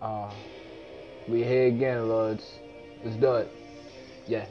Uh, 0.00 0.32
we 1.26 1.42
here 1.42 1.66
again, 1.66 2.08
Lords. 2.08 2.44
Let's 3.04 3.16
do 3.16 3.34
it. 3.34 3.48
Yeah. 4.28 4.46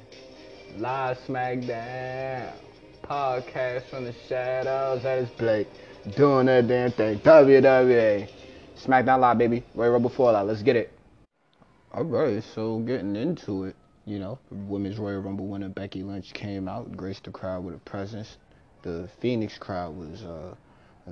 Live 0.78 1.18
SmackDown. 1.26 2.52
Podcast 3.02 3.90
from 3.90 4.04
the 4.04 4.14
shadows. 4.28 5.04
That 5.04 5.20
is 5.20 5.30
Blake. 5.38 5.68
Doing 6.18 6.48
that 6.48 6.68
damn 6.68 6.92
thing. 6.92 7.20
WWE. 7.20 8.30
SmackDown 8.76 9.20
Live, 9.20 9.38
baby. 9.38 9.64
Royal 9.74 9.94
Rumble 9.94 10.10
Fallout. 10.10 10.46
Let's 10.48 10.62
get 10.62 10.76
it. 10.76 10.92
Alright, 11.94 12.44
so 12.54 12.80
getting 12.80 13.16
into 13.16 13.64
it, 13.64 13.76
you 14.06 14.20
know, 14.20 14.38
Women's 14.52 15.00
Royal 15.00 15.22
Rumble 15.22 15.48
winner 15.48 15.70
Becky 15.70 16.04
Lynch 16.04 16.34
came 16.34 16.68
out, 16.68 16.96
graced 16.98 17.24
the 17.24 17.32
crowd 17.32 17.64
with 17.64 17.74
a 17.74 17.80
presence. 17.80 18.38
The 18.84 19.10
Phoenix 19.22 19.58
crowd 19.58 19.96
was 19.96 20.22
uh, 20.24 20.56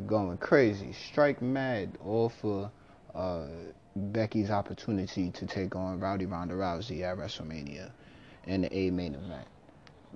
going 0.05 0.37
crazy. 0.37 0.93
Strike 1.09 1.41
mad, 1.41 1.97
all 2.03 2.31
for 2.41 2.69
uh, 3.15 3.47
Becky's 3.95 4.49
opportunity 4.49 5.31
to 5.31 5.45
take 5.45 5.73
on 5.73 6.01
Rowdy 6.01 6.25
Ronda 6.25 6.53
Rousey 6.53 7.03
at 7.03 7.17
WrestleMania 7.17 7.91
in 8.45 8.61
the 8.61 8.77
A 8.77 8.91
main 8.91 9.15
event. 9.15 9.47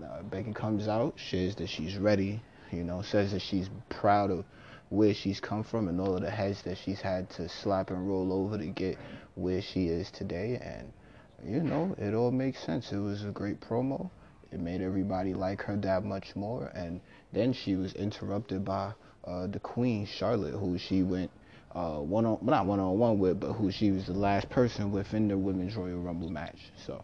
Uh, 0.03 0.21
Becky 0.23 0.51
comes 0.51 0.89
out, 0.89 1.13
shares 1.17 1.55
that 1.55 1.67
she's 1.67 1.97
ready, 1.97 2.41
you 2.71 2.83
know, 2.83 3.01
says 3.01 3.31
that 3.31 3.41
she's 3.41 3.69
proud 3.89 4.31
of 4.31 4.43
where 4.89 5.13
she's 5.13 5.39
come 5.39 5.63
from 5.63 5.87
and 5.87 6.01
all 6.01 6.15
of 6.15 6.21
the 6.21 6.29
heads 6.29 6.61
that 6.63 6.77
she's 6.77 6.99
had 6.99 7.29
to 7.29 7.47
slap 7.47 7.89
and 7.89 8.07
roll 8.07 8.33
over 8.33 8.57
to 8.57 8.67
get 8.67 8.97
where 9.35 9.61
she 9.61 9.87
is 9.87 10.11
today. 10.11 10.59
And, 10.61 10.91
you 11.45 11.61
know, 11.61 11.95
it 11.97 12.13
all 12.13 12.31
makes 12.31 12.59
sense. 12.59 12.91
It 12.91 12.97
was 12.97 13.23
a 13.23 13.31
great 13.31 13.61
promo. 13.61 14.09
It 14.51 14.59
made 14.59 14.81
everybody 14.81 15.33
like 15.33 15.61
her 15.63 15.77
that 15.77 16.03
much 16.03 16.35
more. 16.35 16.71
And 16.75 16.99
then 17.31 17.53
she 17.53 17.75
was 17.75 17.93
interrupted 17.93 18.65
by 18.65 18.93
uh, 19.25 19.47
the 19.47 19.59
Queen, 19.59 20.05
Charlotte, 20.05 20.53
who 20.53 20.77
she 20.77 21.03
went 21.03 21.31
uh, 21.73 21.97
one 21.99 22.25
on, 22.25 22.39
not 22.41 22.65
one 22.65 22.79
on 22.79 22.97
one 22.97 23.19
with, 23.19 23.39
but 23.39 23.53
who 23.53 23.71
she 23.71 23.91
was 23.91 24.07
the 24.07 24.13
last 24.13 24.49
person 24.49 24.91
within 24.91 25.27
the 25.27 25.37
Women's 25.37 25.75
Royal 25.75 25.99
Rumble 25.99 26.29
match. 26.29 26.57
So 26.85 27.03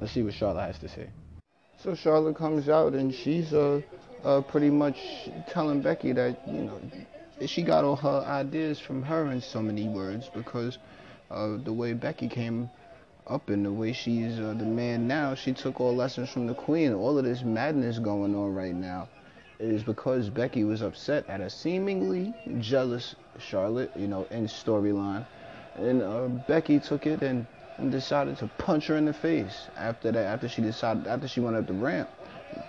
let's 0.00 0.12
see 0.12 0.22
what 0.22 0.34
Charlotte 0.34 0.66
has 0.66 0.78
to 0.80 0.88
say. 0.88 1.08
So 1.82 1.94
Charlotte 1.94 2.36
comes 2.36 2.68
out 2.68 2.92
and 2.92 3.14
she's 3.14 3.54
uh, 3.54 3.80
uh, 4.22 4.42
pretty 4.42 4.68
much 4.70 4.96
telling 5.48 5.80
Becky 5.80 6.12
that 6.12 6.46
you 6.46 6.62
know 6.62 6.80
she 7.46 7.62
got 7.62 7.84
all 7.84 7.96
her 7.96 8.22
ideas 8.26 8.78
from 8.78 9.02
her 9.02 9.30
in 9.30 9.40
so 9.40 9.62
many 9.62 9.88
words 9.88 10.28
because 10.34 10.76
uh, 11.30 11.56
the 11.64 11.72
way 11.72 11.94
Becky 11.94 12.28
came 12.28 12.68
up 13.26 13.48
and 13.48 13.64
the 13.64 13.72
way 13.72 13.94
she's 13.94 14.38
uh, 14.38 14.54
the 14.58 14.64
man 14.64 15.06
now, 15.06 15.34
she 15.34 15.54
took 15.54 15.80
all 15.80 15.96
lessons 15.96 16.28
from 16.28 16.46
the 16.46 16.54
Queen. 16.54 16.92
All 16.92 17.16
of 17.16 17.24
this 17.24 17.42
madness 17.42 17.98
going 17.98 18.34
on 18.34 18.54
right 18.54 18.74
now 18.74 19.08
is 19.60 19.82
because 19.82 20.30
Becky 20.30 20.64
was 20.64 20.80
upset 20.80 21.28
at 21.28 21.40
a 21.40 21.50
seemingly 21.50 22.34
jealous 22.58 23.14
Charlotte, 23.38 23.90
you 23.94 24.08
know, 24.08 24.26
in 24.30 24.46
storyline, 24.46 25.26
and 25.76 26.02
uh, 26.02 26.28
Becky 26.48 26.80
took 26.80 27.06
it 27.06 27.22
and, 27.22 27.46
and 27.76 27.92
decided 27.92 28.36
to 28.38 28.46
punch 28.58 28.86
her 28.86 28.96
in 28.96 29.04
the 29.04 29.12
face 29.12 29.68
after 29.76 30.10
that. 30.12 30.24
After 30.24 30.48
she 30.48 30.62
decided, 30.62 31.06
after 31.06 31.28
she 31.28 31.40
went 31.40 31.56
up 31.56 31.66
the 31.66 31.74
ramp, 31.74 32.08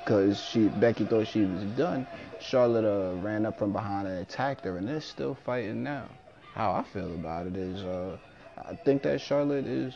because 0.03 0.41
she 0.41 0.67
Becky 0.67 1.05
thought 1.05 1.27
she 1.27 1.45
was 1.45 1.63
done. 1.77 2.05
Charlotte 2.39 2.85
uh, 2.85 3.15
ran 3.21 3.45
up 3.45 3.57
from 3.57 3.71
behind 3.71 4.07
and 4.07 4.19
attacked 4.19 4.65
her, 4.65 4.77
and 4.77 4.87
they're 4.87 5.01
still 5.01 5.35
fighting 5.45 5.83
now. 5.83 6.05
How 6.53 6.71
I 6.73 6.83
feel 6.83 7.13
about 7.13 7.47
it 7.47 7.55
is, 7.55 7.81
uh, 7.83 8.17
I 8.57 8.75
think 8.75 9.03
that 9.03 9.21
Charlotte 9.21 9.65
is 9.65 9.93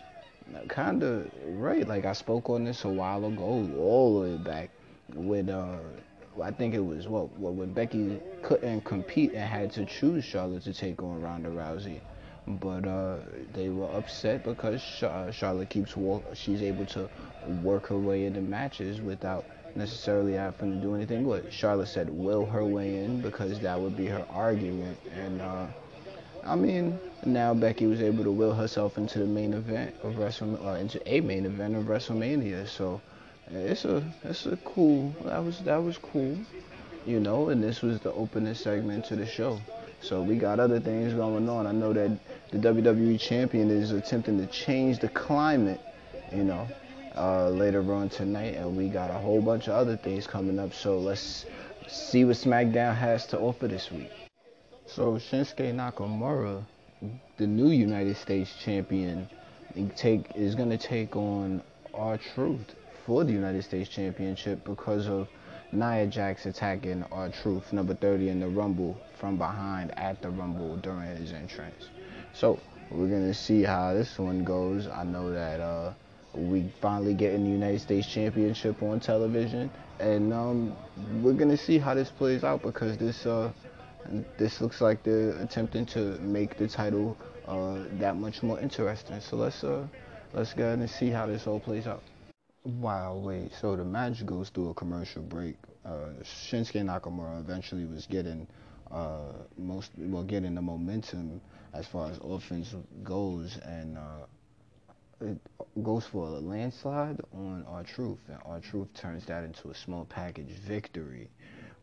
kind 0.69 1.03
of 1.03 1.29
right. 1.47 1.88
Like 1.88 2.05
I 2.05 2.13
spoke 2.13 2.49
on 2.49 2.63
this 2.63 2.85
a 2.85 2.89
while 2.89 3.25
ago, 3.25 3.69
all 3.77 4.21
the 4.21 4.29
way 4.29 4.38
back 4.38 4.69
when 5.13 5.49
uh, 5.49 5.79
I 6.41 6.52
think 6.52 6.73
it 6.73 6.86
was 6.86 7.08
what, 7.08 7.31
what 7.39 7.53
when 7.53 7.73
Becky 7.73 8.19
couldn't 8.44 8.83
compete 8.83 9.33
and 9.33 9.47
had 9.47 9.72
to 9.73 9.86
choose 9.86 10.23
Charlotte 10.23 10.64
to 10.64 10.73
take 10.73 11.02
on 11.02 11.22
Ronda 11.22 11.50
Rousey. 11.50 12.00
But 12.47 12.88
uh, 12.88 13.17
they 13.53 13.69
were 13.69 13.88
upset 13.97 14.44
because 14.44 14.81
Charlotte 14.81 15.69
keeps 15.69 15.97
walk. 15.97 16.23
She's 16.33 16.61
able 16.61 16.86
to 16.88 17.09
work 17.63 17.88
her 17.88 17.97
way 17.97 18.25
into 18.25 18.41
matches 18.41 19.02
without 19.02 19.45
necessarily 19.75 20.34
having 20.34 20.75
to 20.75 20.81
do 20.81 20.94
anything. 20.94 21.25
What 21.25 21.51
Charlotte 21.51 21.88
said, 21.88 22.09
will 22.09 22.46
her 22.46 22.63
way 22.63 23.03
in 23.03 23.22
because 23.22 23.59
that 23.62 23.79
would 23.79 23.97
be 23.97 24.06
her 24.07 24.25
argument. 24.29 24.97
And 25.16 25.41
uh, 25.41 25.66
I 26.44 26.56
mean, 26.56 27.00
now 27.25 27.53
Becky 27.53 27.88
was 27.88 28.02
able 28.02 28.23
to 28.23 28.31
will 28.31 28.53
herself 28.53 28.97
into 28.97 29.19
the 29.19 29.25
main 29.25 29.53
event 29.53 29.96
of 30.03 30.17
Wrestle 30.17 30.56
or 30.57 30.78
into 30.78 31.02
a 31.12 31.22
main 31.22 31.46
event 31.46 31.75
of 31.75 31.85
WrestleMania. 31.85 32.67
So 32.67 33.02
it's 33.51 33.85
a 33.85 34.03
it's 34.23 34.45
a 34.45 34.57
cool 34.57 35.16
that 35.23 35.44
was 35.44 35.59
that 35.59 35.78
was 35.78 35.97
cool, 35.97 36.38
you 37.06 37.19
know. 37.19 37.50
And 37.50 37.63
this 37.63 37.81
was 37.81 38.00
the 38.00 38.11
opening 38.13 38.56
segment 38.56 39.06
to 39.06 39.16
the 39.16 39.25
show. 39.25 39.59
So 40.01 40.22
we 40.22 40.35
got 40.35 40.59
other 40.59 40.79
things 40.79 41.13
going 41.13 41.47
on. 41.50 41.67
I 41.67 41.72
know 41.72 41.94
that 41.94 42.17
the 42.51 42.57
WWE 42.57 43.19
champion 43.19 43.69
is 43.69 43.91
attempting 43.91 44.38
to 44.39 44.47
change 44.47 45.00
the 45.00 45.09
climate, 45.09 45.81
you 46.31 46.44
know, 46.44 46.67
uh, 47.16 47.50
later 47.50 47.81
on 47.94 48.09
tonight, 48.09 48.55
and 48.55 48.75
we 48.75 48.89
got 48.89 49.09
a 49.09 49.13
whole 49.13 49.41
bunch 49.41 49.67
of 49.67 49.73
other 49.73 49.97
things 49.97 50.28
coming 50.28 50.59
up. 50.59 50.73
So 50.73 51.00
let's 51.00 51.45
see 51.88 52.25
what 52.25 52.35
SmackDown 52.35 52.95
has 52.95 53.25
to 53.28 53.39
offer 53.39 53.67
this 53.67 53.91
week. 53.91 54.11
So 54.85 55.13
Shinsuke 55.13 55.73
Nakamura, 55.73 56.63
the 57.38 57.47
new 57.47 57.69
United 57.69 58.17
States 58.17 58.53
champion, 58.63 59.28
take 59.95 60.35
is 60.35 60.55
going 60.55 60.69
to 60.69 60.78
take 60.78 61.16
on 61.16 61.61
R-Truth 61.94 62.75
for 63.05 63.23
the 63.23 63.31
United 63.31 63.63
States 63.63 63.89
Championship 63.89 64.63
because 64.66 65.07
of 65.07 65.27
Nia 65.71 66.07
Jax 66.07 66.45
attacking 66.45 67.03
R-Truth, 67.11 67.71
number 67.71 67.93
30 67.93 68.29
in 68.29 68.39
the 68.39 68.47
Rumble 68.47 68.97
from 69.19 69.38
behind 69.38 69.97
at 69.97 70.21
the 70.21 70.29
Rumble 70.29 70.77
during 70.77 71.16
his 71.17 71.31
entrance. 71.31 71.89
So 72.33 72.59
we're 72.89 73.09
gonna 73.09 73.33
see 73.33 73.63
how 73.63 73.93
this 73.93 74.17
one 74.17 74.43
goes. 74.43 74.88
I 74.88 75.03
know 75.03 75.31
that 75.31 75.59
uh, 75.59 75.93
we 76.33 76.71
finally 76.81 77.13
getting 77.13 77.43
the 77.43 77.51
United 77.51 77.79
States 77.79 78.07
Championship 78.07 78.81
on 78.81 78.99
television, 78.99 79.69
and 79.99 80.33
um, 80.33 80.75
we're 81.22 81.33
gonna 81.33 81.57
see 81.57 81.77
how 81.77 81.93
this 81.93 82.09
plays 82.09 82.43
out 82.43 82.61
because 82.61 82.97
this 82.97 83.25
uh, 83.25 83.51
this 84.37 84.61
looks 84.61 84.81
like 84.81 85.03
they're 85.03 85.31
attempting 85.41 85.85
to 85.87 86.17
make 86.22 86.57
the 86.57 86.67
title 86.67 87.17
uh, 87.47 87.77
that 87.99 88.16
much 88.17 88.43
more 88.43 88.59
interesting. 88.59 89.19
So 89.19 89.37
let's 89.37 89.63
uh, 89.63 89.87
let's 90.33 90.53
go 90.53 90.72
and 90.72 90.89
see 90.89 91.09
how 91.09 91.25
this 91.25 91.47
all 91.47 91.59
plays 91.59 91.87
out. 91.87 92.03
Wow, 92.66 93.18
wait. 93.24 93.52
So 93.62 93.76
the 93.76 93.86
match 93.86 94.26
goes 94.26 94.50
through 94.50 94.72
a 94.72 94.74
commercial 94.74 95.22
break. 95.22 95.56
Uh, 95.86 96.09
Shinsuke 96.24 96.84
Nakamura 96.84 97.40
eventually 97.40 97.86
was 97.86 98.08
getting 98.08 98.48
uh, 98.90 99.34
most 99.56 99.92
well 99.98 100.24
getting 100.24 100.56
the 100.56 100.62
momentum 100.64 101.42
as 101.74 101.86
far 101.86 102.09
as 102.09 102.18
offense 102.24 102.74
goes, 103.03 103.58
and 103.64 103.98
uh, 104.00 104.26
it 105.22 105.38
goes 105.84 106.08
for 106.08 106.26
a 106.26 106.30
landslide 106.40 107.22
on 107.36 107.64
R-Truth, 107.68 108.20
and 108.30 108.40
R-Truth 108.46 108.94
turns 108.96 109.26
that 109.28 109.44
into 109.44 109.70
a 109.70 109.76
small 109.76 110.06
package 110.06 110.50
victory, 110.68 111.30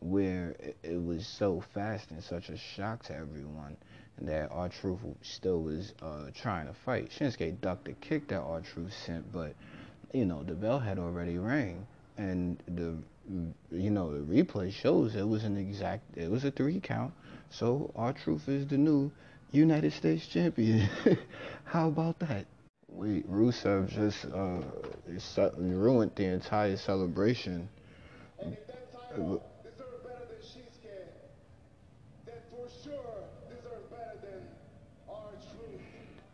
where 0.01 0.49
it, 0.59 0.77
it 0.83 1.01
was 1.01 1.25
so 1.25 1.63
fast 1.73 2.11
and 2.11 2.21
such 2.21 2.49
a 2.49 2.57
shock 2.57 3.03
to 3.03 3.15
everyone 3.15 3.77
that 4.21 4.49
R-Truth 4.51 4.99
still 5.21 5.61
was 5.61 5.93
uh, 6.01 6.25
trying 6.35 6.67
to 6.67 6.73
fight. 6.73 7.09
Shinsuke 7.09 7.61
ducked 7.61 7.85
the 7.85 7.93
kick 7.93 8.27
that 8.27 8.41
R-Truth 8.41 8.93
sent, 9.05 9.31
but 9.31 9.53
you 10.13 10.25
know, 10.25 10.43
the 10.43 10.53
bell 10.53 10.79
had 10.79 10.99
already 10.99 11.37
rang, 11.37 11.85
and 12.17 12.61
the 12.67 12.95
you 13.71 13.89
know 13.89 14.13
the 14.13 14.43
replay 14.43 14.71
shows 14.71 15.15
it 15.15 15.27
was 15.27 15.43
an 15.43 15.57
exact 15.57 16.03
it 16.17 16.29
was 16.29 16.45
a 16.45 16.51
three 16.51 16.79
count. 16.79 17.13
So 17.49 17.91
R-Truth 17.95 18.47
is 18.47 18.67
the 18.67 18.77
new 18.77 19.11
United 19.51 19.93
States 19.93 20.27
champion. 20.27 20.87
How 21.65 21.87
about 21.87 22.19
that? 22.19 22.45
Wait, 22.89 23.29
Rusev 23.29 23.89
just 23.89 24.25
uh, 24.25 25.49
ruined 25.57 26.11
the 26.15 26.25
entire 26.25 26.77
celebration. 26.77 27.67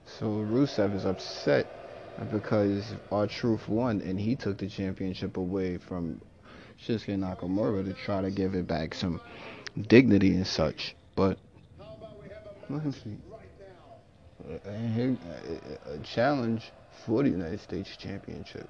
So 0.06 0.26
Rusev 0.26 0.96
is 0.96 1.06
upset 1.06 1.79
because 2.32 2.94
R-Truth 3.12 3.68
won 3.70 4.02
and 4.02 4.20
he 4.20 4.36
took 4.36 4.58
the 4.58 4.68
championship 4.68 5.38
away 5.38 5.78
from 5.78 6.22
Shinsuke 6.86 7.18
Nakamura 7.18 7.86
to 7.86 7.94
try 7.94 8.22
to 8.22 8.32
give 8.32 8.56
it 8.56 8.68
back 8.68 8.94
some 8.94 9.22
dignity 9.88 10.36
and 10.36 10.46
such. 10.48 10.96
But 11.16 11.38
let 12.70 12.86
me 12.86 12.92
see. 12.92 13.18
Uh, 14.50 14.58
a, 14.66 15.10
uh, 15.10 15.92
uh, 15.92 15.94
a 15.94 15.98
challenge 16.00 16.72
for 17.06 17.24
the 17.24 17.30
United 17.30 17.60
States 17.60 17.96
Championship. 17.98 18.70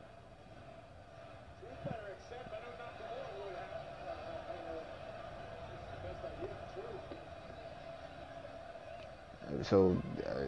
So, 9.64 10.02
uh, 10.26 10.46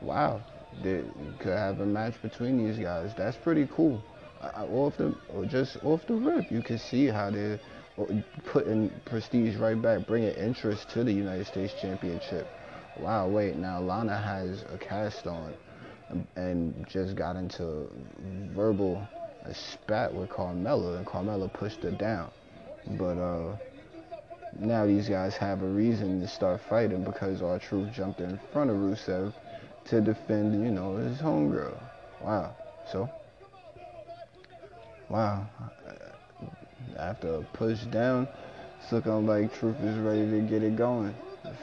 wow 0.00 0.40
that 0.82 1.04
could 1.38 1.56
have 1.56 1.80
a 1.80 1.86
match 1.86 2.14
between 2.22 2.64
these 2.64 2.78
guys. 2.78 3.12
That's 3.16 3.36
pretty 3.36 3.68
cool. 3.74 4.02
I, 4.40 4.62
off 4.64 4.96
the 4.96 5.14
or 5.34 5.44
just 5.44 5.78
off 5.82 6.06
the 6.06 6.14
rip, 6.14 6.50
you 6.50 6.62
can 6.62 6.78
see 6.78 7.06
how 7.06 7.30
they're 7.30 7.58
putting 8.44 8.90
prestige 9.04 9.56
right 9.56 9.80
back, 9.80 10.06
bringing 10.06 10.30
interest 10.30 10.88
to 10.90 11.02
the 11.02 11.12
United 11.12 11.46
States 11.46 11.74
Championship. 11.80 12.46
wow, 13.00 13.28
wait, 13.28 13.56
now 13.56 13.80
Lana 13.80 14.16
has 14.16 14.64
a 14.72 14.78
cast 14.78 15.26
on 15.26 15.54
and 16.36 16.86
just 16.88 17.16
got 17.16 17.36
into 17.36 17.86
verbal 18.54 19.06
a 19.44 19.54
spat 19.54 20.12
with 20.12 20.28
Carmella, 20.28 20.98
and 20.98 21.06
Carmella 21.06 21.52
pushed 21.52 21.82
her 21.82 21.90
down. 21.90 22.30
But 22.98 23.18
uh, 23.18 23.56
now 24.58 24.86
these 24.86 25.08
guys 25.08 25.36
have 25.36 25.62
a 25.62 25.66
reason 25.66 26.20
to 26.20 26.28
start 26.28 26.60
fighting 26.68 27.04
because 27.04 27.42
R-Truth 27.42 27.92
jumped 27.92 28.20
in 28.20 28.38
front 28.52 28.70
of 28.70 28.76
Rusev 28.76 29.32
to 29.90 30.00
defend, 30.00 30.62
you 30.64 30.70
know, 30.70 30.96
his 30.96 31.18
homegirl. 31.18 31.80
Wow. 32.22 32.56
So, 32.92 33.08
wow. 35.08 35.46
After 36.98 37.36
a 37.36 37.42
push 37.52 37.80
down, 37.84 38.28
it's 38.82 38.92
looking 38.92 39.26
like 39.26 39.54
Truth 39.54 39.80
is 39.80 39.98
ready 39.98 40.30
to 40.30 40.40
get 40.42 40.62
it 40.62 40.76
going 40.76 41.14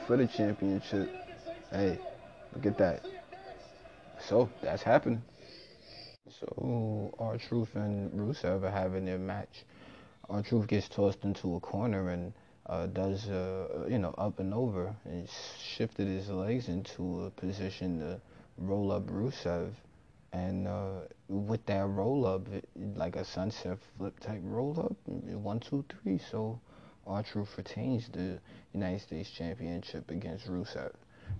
for 0.06 0.16
the 0.16 0.26
championship. 0.26 1.10
Hey, 1.70 1.98
look 2.54 2.66
at 2.66 2.78
that. 2.78 3.04
So, 4.28 4.48
that's 4.62 4.82
happening. 4.82 5.22
So, 6.40 7.14
R-Truth 7.18 7.76
and 7.76 8.12
Rusev 8.12 8.64
are 8.64 8.70
having 8.70 9.04
their 9.04 9.18
match. 9.18 9.64
R-Truth 10.28 10.66
gets 10.66 10.88
tossed 10.88 11.24
into 11.24 11.54
a 11.54 11.60
corner 11.60 12.10
and 12.10 12.32
uh, 12.68 12.86
does, 12.86 13.28
uh, 13.28 13.86
you 13.88 13.98
know, 13.98 14.14
up 14.18 14.40
and 14.40 14.52
over 14.52 14.94
and 15.04 15.28
shifted 15.62 16.08
his 16.08 16.28
legs 16.28 16.68
into 16.68 17.24
a 17.24 17.30
position 17.30 18.00
to 18.00 18.20
roll 18.58 18.92
up 18.92 19.06
Rusev. 19.06 19.70
And 20.32 20.66
uh, 20.66 21.02
with 21.28 21.64
that 21.66 21.86
roll 21.86 22.26
up, 22.26 22.46
like 22.96 23.16
a 23.16 23.24
sunset 23.24 23.78
flip 23.96 24.18
type 24.20 24.40
roll 24.42 24.78
up, 24.80 24.96
one, 25.06 25.60
two, 25.60 25.84
three. 25.88 26.18
So 26.30 26.60
R-Truth 27.06 27.56
retains 27.56 28.08
the 28.08 28.40
United 28.74 29.00
States 29.00 29.30
Championship 29.30 30.10
against 30.10 30.48
Rusev. 30.48 30.92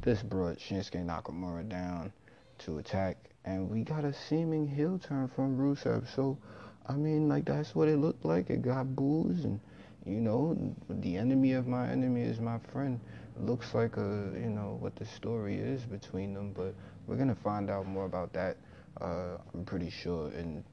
This 0.02 0.22
brought 0.22 0.58
Shinsuke 0.58 1.04
Nakamura 1.04 1.68
down 1.68 2.12
to 2.58 2.78
attack, 2.78 3.16
and 3.44 3.68
we 3.68 3.82
got 3.82 4.04
a 4.04 4.12
seeming 4.12 4.66
heel 4.66 4.98
turn 4.98 5.28
from 5.28 5.58
Rusev. 5.58 6.06
So, 6.14 6.38
I 6.86 6.94
mean, 6.94 7.28
like 7.28 7.44
that's 7.44 7.74
what 7.74 7.88
it 7.88 7.98
looked 7.98 8.24
like. 8.24 8.48
It 8.48 8.62
got 8.62 8.94
boos 8.94 9.44
and 9.44 9.60
you 10.06 10.20
know, 10.20 10.56
the 10.88 11.16
enemy 11.16 11.52
of 11.52 11.66
my 11.66 11.88
enemy 11.88 12.22
is 12.22 12.38
my 12.38 12.58
friend. 12.72 13.00
Looks 13.38 13.74
like 13.74 13.96
a, 13.96 14.30
you 14.34 14.50
know, 14.50 14.76
what 14.80 14.94
the 14.96 15.04
story 15.04 15.56
is 15.56 15.82
between 15.82 16.32
them, 16.32 16.52
but 16.52 16.74
we're 17.06 17.16
gonna 17.16 17.34
find 17.34 17.68
out 17.70 17.86
more 17.86 18.06
about 18.06 18.32
that. 18.32 18.56
Uh, 19.00 19.36
I'm 19.52 19.64
pretty 19.64 19.90
sure, 19.90 20.28
and 20.28 20.64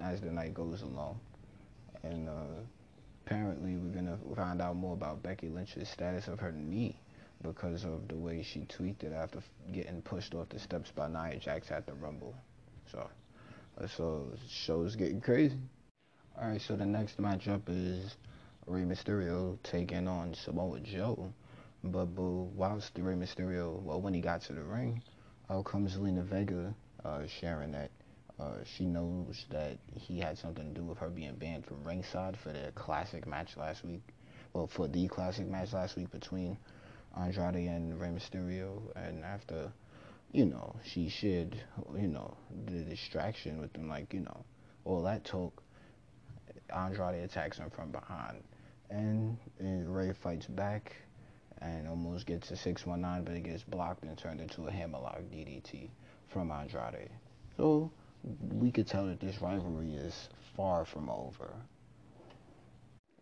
as 0.00 0.20
the 0.20 0.30
night 0.30 0.54
goes 0.54 0.82
along, 0.82 1.18
and 2.02 2.28
uh, 2.28 2.60
apparently 3.24 3.76
we're 3.76 3.94
gonna 3.94 4.18
find 4.36 4.60
out 4.60 4.76
more 4.76 4.92
about 4.92 5.22
Becky 5.22 5.48
Lynch's 5.48 5.88
status 5.88 6.28
of 6.28 6.38
her 6.38 6.52
knee 6.52 6.96
because 7.42 7.84
of 7.84 8.06
the 8.08 8.14
way 8.14 8.42
she 8.42 8.60
tweaked 8.66 9.02
it 9.02 9.12
after 9.12 9.40
getting 9.72 10.00
pushed 10.02 10.34
off 10.34 10.48
the 10.50 10.58
steps 10.58 10.92
by 10.94 11.08
Nia 11.08 11.38
Jax 11.38 11.70
at 11.70 11.86
the 11.86 11.94
Rumble. 11.94 12.34
So, 12.92 13.08
uh, 13.80 13.86
so 13.86 14.28
show's 14.48 14.94
getting 14.94 15.20
crazy. 15.20 15.58
All 16.40 16.48
right, 16.48 16.60
so 16.60 16.76
the 16.76 16.86
next 16.86 17.20
matchup 17.20 17.62
is 17.68 18.16
Rey 18.66 18.82
Mysterio 18.82 19.58
taking 19.62 20.06
on 20.06 20.34
Samoa 20.34 20.80
Joe. 20.80 21.32
But, 21.84 22.14
but 22.14 22.22
whilst 22.22 22.92
Rey 22.96 23.14
Mysterio, 23.14 23.82
well, 23.82 24.00
when 24.00 24.14
he 24.14 24.20
got 24.20 24.42
to 24.42 24.52
the 24.52 24.62
ring, 24.62 25.02
out 25.50 25.64
comes 25.64 25.96
Zelina 25.96 26.22
Vega 26.22 26.72
uh, 27.04 27.26
sharing 27.26 27.72
that 27.72 27.90
uh, 28.38 28.58
she 28.64 28.86
knows 28.86 29.44
that 29.50 29.78
he 29.94 30.20
had 30.20 30.38
something 30.38 30.72
to 30.72 30.80
do 30.80 30.84
with 30.86 30.98
her 30.98 31.08
being 31.08 31.34
banned 31.34 31.66
from 31.66 31.82
ringside 31.84 32.36
for 32.36 32.52
their 32.52 32.70
classic 32.72 33.26
match 33.26 33.56
last 33.56 33.84
week. 33.84 34.02
Well, 34.52 34.66
for 34.66 34.86
the 34.88 35.08
classic 35.08 35.48
match 35.48 35.72
last 35.72 35.96
week 35.96 36.10
between 36.10 36.56
Andrade 37.18 37.68
and 37.68 38.00
Rey 38.00 38.08
Mysterio. 38.08 38.80
And 38.96 39.24
after, 39.24 39.72
you 40.32 40.46
know, 40.46 40.76
she 40.84 41.08
shared, 41.08 41.56
you 41.96 42.08
know, 42.08 42.36
the 42.66 42.82
distraction 42.82 43.60
with 43.60 43.72
them, 43.72 43.88
like, 43.88 44.14
you 44.14 44.20
know, 44.20 44.44
all 44.84 45.02
that 45.02 45.24
talk, 45.24 45.62
Andrade 46.74 47.22
attacks 47.24 47.58
him 47.58 47.70
from 47.70 47.90
behind 47.90 48.42
and, 48.92 49.36
and 49.58 49.94
Rey 49.94 50.12
fights 50.12 50.46
back 50.46 50.94
and 51.60 51.88
almost 51.88 52.26
gets 52.26 52.50
a 52.50 52.56
619, 52.56 53.24
but 53.24 53.34
it 53.34 53.44
gets 53.44 53.62
blocked 53.62 54.02
and 54.04 54.16
turned 54.18 54.40
into 54.40 54.66
a 54.66 54.70
hammerlock 54.70 55.20
DDT 55.32 55.88
from 56.28 56.50
Andrade. 56.50 57.10
So 57.56 57.90
we 58.50 58.70
could 58.70 58.86
tell 58.86 59.06
that 59.06 59.20
this 59.20 59.40
rivalry 59.40 59.94
is 59.94 60.28
far 60.56 60.84
from 60.84 61.08
over. 61.08 61.54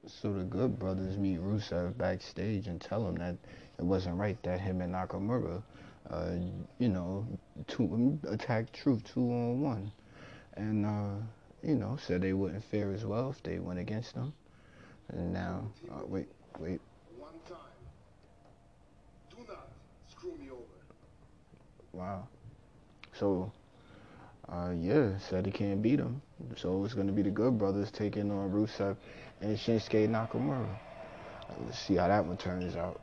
So 0.06 0.32
the 0.32 0.44
Good 0.44 0.78
Brothers 0.78 1.18
meet 1.18 1.40
Rusev 1.40 1.96
backstage 1.98 2.66
and 2.66 2.80
tell 2.80 3.06
him 3.06 3.16
that 3.16 3.36
it 3.78 3.84
wasn't 3.84 4.16
right 4.16 4.42
that 4.42 4.60
him 4.60 4.80
and 4.80 4.94
Nakamura, 4.94 5.62
uh, 6.08 6.30
you 6.78 6.88
know, 6.88 7.26
two, 7.66 8.18
attacked 8.26 8.72
Truth 8.72 9.04
two 9.12 9.20
on 9.20 9.60
one. 9.60 9.92
And, 10.54 10.86
uh, 10.86 11.22
you 11.62 11.74
know, 11.74 11.98
said 12.06 12.22
they 12.22 12.32
wouldn't 12.32 12.64
fare 12.64 12.92
as 12.92 13.04
well 13.04 13.30
if 13.30 13.42
they 13.42 13.58
went 13.58 13.78
against 13.78 14.14
them. 14.14 14.32
And 15.08 15.32
now, 15.32 15.64
uh, 15.90 16.06
wait, 16.06 16.28
wait. 16.58 16.80
One 17.18 17.32
time. 17.48 17.58
Do 19.30 19.36
not 19.48 19.68
screw 20.08 20.36
me 20.36 20.50
over. 20.50 20.62
Wow. 21.92 22.28
So, 23.18 23.52
uh, 24.48 24.72
yeah, 24.78 25.18
said 25.18 25.46
he 25.46 25.52
can't 25.52 25.82
beat 25.82 25.98
him. 25.98 26.22
So 26.56 26.84
it's 26.84 26.94
going 26.94 27.08
to 27.08 27.12
be 27.12 27.22
the 27.22 27.30
Good 27.30 27.58
Brothers 27.58 27.90
taking 27.90 28.30
on 28.30 28.50
Rusev 28.50 28.96
and 29.40 29.58
Shinsuke 29.58 30.08
Nakamura. 30.08 30.68
Let's 31.66 31.78
see 31.80 31.96
how 31.96 32.08
that 32.08 32.24
one 32.24 32.36
turns 32.36 32.76
out. 32.76 33.00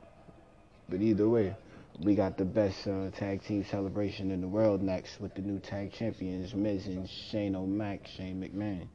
But 0.89 1.01
either 1.01 1.27
way, 1.27 1.53
we 1.99 2.13
got 2.13 2.37
the 2.37 2.45
best 2.45 2.87
uh, 2.87 3.09
tag 3.11 3.43
team 3.43 3.65
celebration 3.65 4.29
in 4.29 4.41
the 4.41 4.47
world 4.47 4.83
next 4.83 5.19
with 5.19 5.33
the 5.33 5.41
new 5.41 5.59
tag 5.59 5.91
champions, 5.91 6.53
Miz 6.53 6.85
and 6.85 7.09
Shane 7.09 7.55
O'Mac, 7.55 8.07
Shane 8.07 8.39
McMahon. 8.39 8.87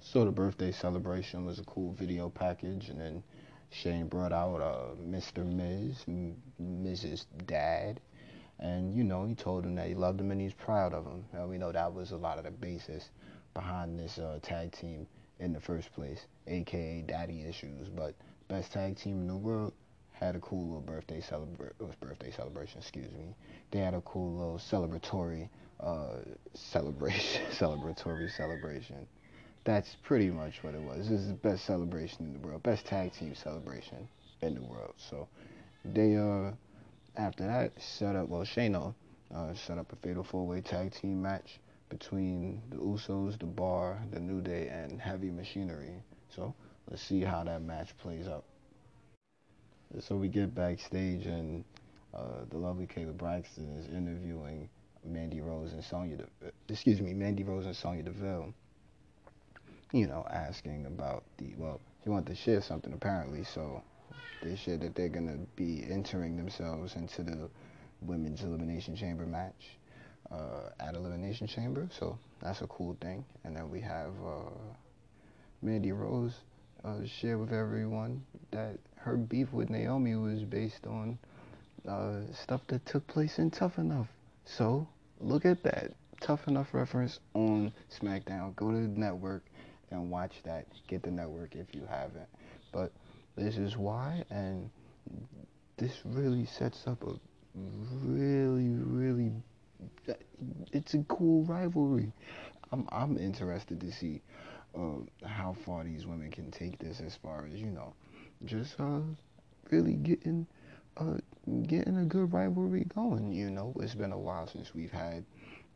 So 0.00 0.24
the 0.24 0.30
birthday 0.30 0.72
celebration 0.72 1.44
was 1.44 1.58
a 1.58 1.64
cool 1.64 1.92
video 1.92 2.30
package, 2.30 2.88
and 2.88 2.98
then 2.98 3.22
Shane 3.70 4.08
brought 4.08 4.32
out 4.32 4.62
uh, 4.62 4.94
Mr. 5.02 5.44
Miz, 5.44 6.04
Miz's 6.58 7.26
dad, 7.44 8.00
and 8.60 8.94
you 8.94 9.04
know 9.04 9.26
he 9.26 9.34
told 9.34 9.66
him 9.66 9.74
that 9.74 9.88
he 9.88 9.94
loved 9.94 10.18
him 10.18 10.30
and 10.30 10.40
he's 10.40 10.54
proud 10.54 10.94
of 10.94 11.04
him. 11.04 11.24
And 11.32 11.50
we 11.50 11.58
know 11.58 11.72
that 11.72 11.92
was 11.92 12.12
a 12.12 12.16
lot 12.16 12.38
of 12.38 12.44
the 12.44 12.50
basis 12.50 13.10
behind 13.52 13.98
this 13.98 14.18
uh, 14.18 14.38
tag 14.40 14.72
team 14.72 15.06
in 15.38 15.52
the 15.52 15.60
first 15.60 15.92
place, 15.92 16.20
aka 16.46 17.02
Daddy 17.06 17.44
Issues. 17.46 17.88
But 17.90 18.14
best 18.48 18.72
tag 18.72 18.96
team 18.96 19.20
in 19.20 19.26
the 19.26 19.36
world 19.36 19.74
had 20.18 20.36
a 20.36 20.40
cool 20.40 20.64
little 20.66 20.80
birthday 20.80 21.20
celebration. 21.20 21.74
Birthday 22.00 22.30
celebration, 22.30 22.80
excuse 22.80 23.10
me. 23.12 23.34
They 23.70 23.80
had 23.80 23.94
a 23.94 24.00
cool 24.02 24.36
little 24.36 24.58
celebratory 24.58 25.48
uh, 25.80 26.18
celebration, 26.54 27.42
celebratory 27.52 28.30
celebration 28.30 29.06
that's 29.66 29.96
pretty 30.04 30.30
much 30.30 30.62
what 30.62 30.74
it 30.74 30.80
was. 30.80 31.08
This 31.08 31.20
is 31.20 31.26
the 31.26 31.34
best 31.34 31.66
celebration 31.66 32.26
in 32.26 32.32
the 32.34 32.38
world, 32.38 32.62
best 32.62 32.86
tag 32.86 33.12
team 33.12 33.34
celebration 33.34 34.08
in 34.40 34.54
the 34.54 34.62
world. 34.62 34.94
So 34.96 35.28
they 35.84 36.16
uh 36.16 36.52
after 37.16 37.46
that 37.46 37.72
set 37.82 38.14
up 38.14 38.28
well 38.28 38.42
Shano 38.42 38.94
uh, 39.34 39.54
set 39.54 39.76
up 39.76 39.92
a 39.92 39.96
fatal 39.96 40.22
four 40.22 40.46
way 40.46 40.60
tag 40.60 40.92
team 40.94 41.20
match 41.20 41.58
between 41.88 42.62
the 42.70 42.76
Usos, 42.76 43.38
the 43.38 43.46
Bar, 43.46 44.00
the 44.12 44.20
New 44.20 44.40
Day, 44.40 44.68
and 44.68 45.00
Heavy 45.00 45.30
Machinery. 45.30 46.02
So 46.28 46.54
let's 46.88 47.02
see 47.02 47.22
how 47.22 47.42
that 47.44 47.62
match 47.62 47.96
plays 47.98 48.28
out. 48.28 48.44
So 50.00 50.16
we 50.16 50.28
get 50.28 50.54
backstage 50.54 51.26
and 51.26 51.64
uh, 52.14 52.44
the 52.50 52.58
lovely 52.58 52.86
Kayla 52.86 53.16
Braxton 53.16 53.76
is 53.78 53.86
interviewing 53.88 54.68
Mandy 55.04 55.40
Rose 55.40 55.72
and 55.72 55.82
Sonya. 55.82 56.16
De- 56.16 56.52
excuse 56.68 57.00
me, 57.00 57.14
Mandy 57.14 57.44
Rose 57.44 57.66
and 57.66 57.76
Sonya 57.76 58.02
Deville 58.02 58.52
you 59.92 60.06
know, 60.06 60.26
asking 60.30 60.86
about 60.86 61.24
the 61.38 61.46
well, 61.56 61.80
she 62.02 62.10
wanted 62.10 62.26
to 62.26 62.34
share 62.34 62.60
something 62.60 62.92
apparently, 62.92 63.44
so 63.44 63.82
they 64.40 64.56
shared 64.56 64.80
that 64.82 64.94
they're 64.94 65.08
gonna 65.08 65.38
be 65.54 65.84
entering 65.88 66.36
themselves 66.36 66.96
into 66.96 67.22
the 67.22 67.48
women's 68.02 68.42
elimination 68.42 68.94
chamber 68.96 69.26
match 69.26 69.78
uh, 70.30 70.70
at 70.80 70.94
elimination 70.94 71.46
chamber, 71.46 71.88
so 71.90 72.18
that's 72.42 72.60
a 72.60 72.66
cool 72.66 72.96
thing. 73.00 73.24
And 73.44 73.56
then 73.56 73.70
we 73.70 73.80
have 73.80 74.12
uh, 74.24 74.50
Mandy 75.62 75.92
Rose 75.92 76.34
uh, 76.84 77.04
share 77.04 77.38
with 77.38 77.52
everyone 77.52 78.24
that 78.50 78.78
her 78.96 79.16
beef 79.16 79.52
with 79.52 79.70
Naomi 79.70 80.14
was 80.16 80.42
based 80.42 80.86
on 80.86 81.18
uh, 81.88 82.20
stuff 82.32 82.60
that 82.68 82.84
took 82.86 83.06
place 83.06 83.38
in 83.38 83.50
Tough 83.50 83.78
Enough. 83.78 84.08
So 84.44 84.86
look 85.20 85.44
at 85.44 85.62
that. 85.62 85.92
Tough 86.20 86.48
Enough 86.48 86.72
reference 86.72 87.20
on 87.34 87.72
SmackDown. 88.00 88.56
Go 88.56 88.70
to 88.70 88.76
the 88.76 88.88
network 88.88 89.44
and 89.90 90.10
watch 90.10 90.32
that. 90.44 90.66
Get 90.88 91.02
the 91.02 91.10
network 91.10 91.54
if 91.54 91.74
you 91.74 91.86
haven't. 91.88 92.28
But 92.72 92.92
this 93.36 93.56
is 93.56 93.76
why, 93.76 94.24
and 94.30 94.70
this 95.76 96.00
really 96.04 96.46
sets 96.46 96.86
up 96.86 97.02
a 97.04 97.12
really, 97.54 98.68
really. 98.68 99.32
It's 100.72 100.94
a 100.94 101.04
cool 101.08 101.44
rivalry. 101.44 102.12
I'm 102.72 102.88
I'm 102.90 103.16
interested 103.18 103.80
to 103.80 103.92
see 103.92 104.20
uh, 104.76 105.26
how 105.26 105.52
far 105.64 105.84
these 105.84 106.06
women 106.06 106.30
can 106.30 106.50
take 106.50 106.78
this 106.78 107.00
as 107.00 107.16
far 107.16 107.46
as 107.52 107.60
you 107.60 107.66
know, 107.66 107.94
just 108.44 108.78
uh, 108.78 109.00
really 109.70 109.94
getting 109.94 110.46
uh, 110.96 111.16
getting 111.66 111.98
a 111.98 112.04
good 112.04 112.32
rivalry 112.32 112.86
going. 112.94 113.32
You 113.32 113.50
know, 113.50 113.74
it's 113.80 113.94
been 113.94 114.12
a 114.12 114.18
while 114.18 114.46
since 114.46 114.74
we've 114.74 114.92
had 114.92 115.24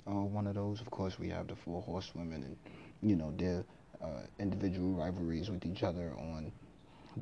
uh, 0.07 0.13
one 0.13 0.47
of 0.47 0.55
those. 0.55 0.81
Of 0.81 0.91
course, 0.91 1.19
we 1.19 1.29
have 1.31 1.49
the 1.49 1.57
four 1.57 1.83
horsewomen 1.83 2.43
and 2.43 2.57
you 3.03 3.17
know 3.17 3.33
their 3.37 3.65
uh, 4.03 4.23
individual 4.39 4.93
rivalries 4.93 5.51
with 5.51 5.67
each 5.67 5.83
other 5.83 6.13
on 6.19 6.53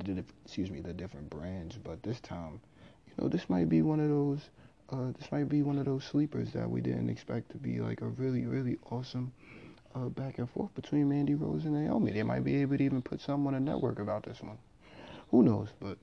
the 0.05 0.25
excuse 0.45 0.71
me 0.71 0.81
the 0.81 0.93
different 0.93 1.31
brands. 1.31 1.79
But 1.83 2.03
this 2.03 2.21
time, 2.21 2.61
you 3.07 3.15
know, 3.19 3.29
this 3.29 3.49
might 3.49 3.69
be 3.69 3.83
one 3.83 4.01
of 4.01 4.09
those. 4.09 4.51
Uh, 4.91 5.13
this 5.19 5.31
might 5.31 5.51
be 5.51 5.63
one 5.63 5.79
of 5.79 5.85
those 5.85 6.03
sleepers 6.05 6.51
that 6.53 6.69
we 6.69 6.81
didn't 6.81 7.11
expect 7.11 7.51
to 7.51 7.59
be 7.59 7.79
like 7.79 8.01
a 8.01 8.07
really, 8.07 8.47
really 8.47 8.79
awesome 8.91 9.31
uh, 9.95 10.09
back 10.09 10.39
and 10.39 10.49
forth 10.51 10.75
between 10.75 11.09
Mandy 11.09 11.35
Rose 11.35 11.65
and 11.65 11.75
Naomi. 11.75 12.13
They 12.13 12.23
might 12.23 12.45
be 12.45 12.57
able 12.57 12.77
to 12.77 12.85
even 12.85 13.03
put 13.03 13.21
something 13.21 13.47
on 13.49 13.55
a 13.55 13.61
network 13.61 13.99
about 13.99 14.25
this 14.25 14.41
one. 14.43 14.59
Who 15.31 15.43
knows? 15.43 15.69
But 15.81 15.99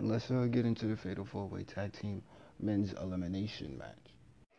let's 0.00 0.30
uh, 0.30 0.46
get 0.50 0.64
into 0.64 0.86
the 0.86 0.96
Fatal 0.96 1.24
Four 1.24 1.46
Way 1.46 1.64
Tag 1.64 1.92
Team 1.92 2.22
Men's 2.60 2.92
Elimination 2.94 3.76
Match. 3.78 3.88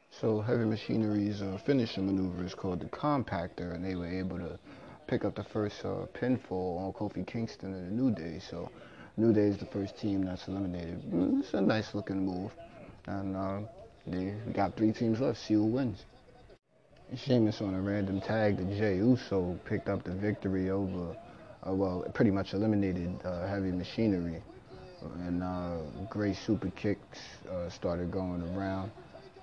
So 0.09 0.41
Heavy 0.41 0.65
Machinery's 0.65 1.41
uh, 1.41 1.59
finishing 1.65 2.05
maneuver 2.05 2.43
is 2.43 2.55
called 2.55 2.79
the 2.79 2.87
Compactor, 2.87 3.75
and 3.75 3.83
they 3.83 3.95
were 3.95 4.07
able 4.07 4.39
to 4.39 4.59
pick 5.07 5.25
up 5.25 5.35
the 5.35 5.43
first 5.43 5.83
uh, 5.85 6.05
pinfall 6.13 6.79
on 6.79 6.93
Kofi 6.93 7.25
Kingston 7.25 7.73
and 7.73 7.87
the 7.87 8.03
New 8.03 8.11
Day. 8.11 8.39
So 8.39 8.69
New 9.15 9.33
Day 9.33 9.47
is 9.47 9.57
the 9.57 9.65
first 9.65 9.97
team 9.99 10.25
that's 10.25 10.47
eliminated. 10.47 11.01
Mm, 11.11 11.41
it's 11.41 11.53
a 11.53 11.61
nice 11.61 11.93
looking 11.93 12.25
move, 12.25 12.51
and 13.05 13.35
uh, 13.35 13.59
they 14.05 14.33
got 14.53 14.75
three 14.75 14.91
teams 14.91 15.19
left. 15.19 15.39
See 15.39 15.53
who 15.53 15.65
wins. 15.65 16.03
Sheamus 17.15 17.61
on 17.61 17.73
a 17.73 17.81
random 17.81 18.19
tag 18.19 18.57
to 18.57 18.65
Jey 18.77 18.97
Uso 18.97 19.57
picked 19.65 19.87
up 19.87 20.03
the 20.03 20.11
victory 20.11 20.69
over, 20.69 21.15
uh, 21.65 21.73
well, 21.73 22.05
pretty 22.13 22.31
much 22.31 22.53
eliminated 22.53 23.17
uh, 23.23 23.47
Heavy 23.47 23.71
Machinery. 23.71 24.41
And 25.19 25.41
uh, 25.41 25.77
great 26.09 26.35
super 26.35 26.69
kicks 26.71 27.19
uh, 27.49 27.69
started 27.69 28.11
going 28.11 28.41
around. 28.53 28.91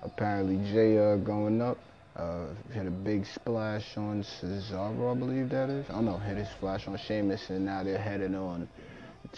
Apparently, 0.03 0.57
Jey 0.71 0.99
uh, 0.99 1.15
going 1.15 1.61
up 1.61 1.77
uh, 2.15 2.45
hit 2.71 2.85
a 2.85 2.91
big 2.91 3.25
splash 3.25 3.97
on 3.97 4.23
Cesaro, 4.23 5.15
I 5.15 5.17
believe 5.17 5.49
that 5.49 5.69
is. 5.69 5.89
I 5.89 5.93
don't 5.93 6.05
know, 6.05 6.17
hit 6.17 6.37
a 6.37 6.45
splash 6.57 6.87
on 6.87 6.97
Sheamus, 6.97 7.49
and 7.49 7.65
now 7.65 7.83
they're 7.83 7.97
heading 7.97 8.35
on 8.35 8.69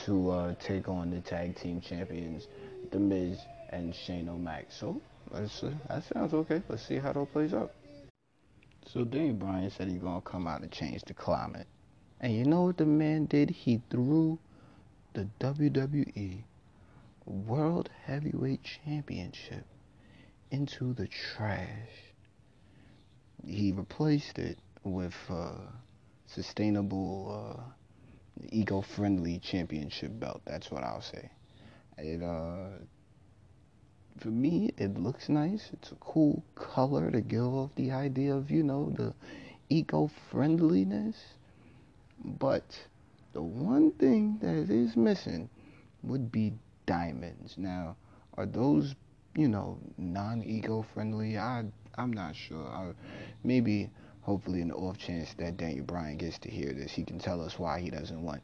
to 0.05 0.55
take 0.59 0.89
on 0.89 1.11
the 1.11 1.21
tag 1.21 1.55
team 1.55 1.81
champions, 1.81 2.47
The 2.91 2.99
Miz 2.99 3.39
and 3.69 3.95
Shane 3.95 4.27
O'Mac. 4.29 4.67
So 4.69 5.01
that 5.31 6.03
sounds 6.13 6.33
okay. 6.33 6.61
Let's 6.67 6.85
see 6.85 6.97
how 6.97 7.13
that 7.13 7.31
plays 7.31 7.53
out. 7.53 7.71
So 8.93 9.03
Daniel 9.03 9.35
Bryan 9.35 9.69
said 9.69 9.89
he's 9.89 10.01
gonna 10.01 10.21
come 10.21 10.47
out 10.47 10.61
and 10.61 10.71
change 10.71 11.03
the 11.03 11.13
climate. 11.13 11.67
And 12.21 12.33
you 12.33 12.45
know 12.45 12.63
what 12.63 12.77
the 12.77 12.85
man 12.85 13.25
did? 13.25 13.49
He 13.49 13.81
threw 13.89 14.39
the 15.13 15.27
WWE 15.39 16.43
World 17.25 17.89
Heavyweight 18.05 18.63
Championship 18.63 19.65
into 20.51 20.93
the 20.93 21.07
trash. 21.07 22.13
He 23.45 23.73
replaced 23.73 24.39
it 24.39 24.57
with 24.83 25.15
uh, 25.29 25.51
sustainable, 26.25 27.57
uh, 27.59 27.61
eco-friendly 28.49 29.39
championship 29.39 30.17
belt. 30.17 30.41
That's 30.45 30.71
what 30.71 30.83
I'll 30.83 31.01
say. 31.01 31.29
It 31.97 32.23
uh, 32.23 32.69
for 34.19 34.29
me, 34.29 34.71
it 34.77 34.97
looks 34.97 35.29
nice. 35.29 35.69
It's 35.73 35.91
a 35.91 35.95
cool 35.95 36.43
color 36.55 37.11
to 37.11 37.21
give 37.21 37.45
off 37.45 37.71
the 37.75 37.91
idea 37.91 38.35
of, 38.35 38.49
you 38.49 38.63
know, 38.63 38.93
the 38.95 39.13
eco 39.69 40.09
friendliness. 40.31 41.15
But 42.23 42.77
the 43.33 43.41
one 43.41 43.91
thing 43.91 44.39
that 44.41 44.69
is 44.69 44.95
missing 44.95 45.49
would 46.03 46.31
be 46.31 46.53
diamonds. 46.85 47.55
Now, 47.57 47.95
are 48.35 48.45
those, 48.45 48.95
you 49.35 49.47
know, 49.47 49.79
non 49.97 50.43
eco 50.43 50.81
friendly? 50.93 51.37
I 51.37 51.65
I'm 51.97 52.13
not 52.13 52.35
sure. 52.35 52.67
I, 52.67 52.91
maybe, 53.43 53.89
hopefully, 54.21 54.61
in 54.61 54.69
the 54.69 54.75
off 54.75 54.97
chance 54.97 55.33
that 55.35 55.57
Daniel 55.57 55.85
Bryan 55.85 56.17
gets 56.17 56.37
to 56.39 56.49
hear 56.49 56.73
this, 56.73 56.91
he 56.91 57.03
can 57.03 57.19
tell 57.19 57.41
us 57.41 57.57
why 57.57 57.79
he 57.79 57.89
doesn't 57.89 58.21
want 58.21 58.41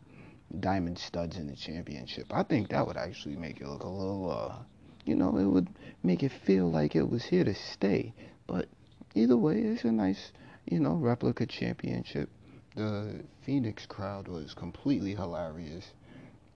diamond 0.59 0.97
studs 0.97 1.37
in 1.37 1.47
the 1.47 1.55
championship. 1.55 2.27
I 2.31 2.43
think 2.43 2.69
that 2.69 2.85
would 2.85 2.97
actually 2.97 3.35
make 3.35 3.61
it 3.61 3.67
look 3.67 3.83
a 3.83 3.87
little 3.87 4.31
uh, 4.31 4.55
you 5.05 5.15
know, 5.15 5.37
it 5.37 5.45
would 5.45 5.69
make 6.03 6.23
it 6.23 6.31
feel 6.45 6.69
like 6.69 6.95
it 6.95 7.09
was 7.09 7.23
here 7.25 7.43
to 7.43 7.53
stay. 7.53 8.13
But 8.47 8.67
either 9.15 9.37
way, 9.37 9.59
it's 9.59 9.83
a 9.83 9.91
nice, 9.91 10.31
you 10.65 10.79
know, 10.79 10.95
replica 10.95 11.45
championship. 11.45 12.29
The 12.75 13.21
Phoenix 13.45 13.85
crowd 13.85 14.27
was 14.27 14.53
completely 14.53 15.15
hilarious. 15.15 15.85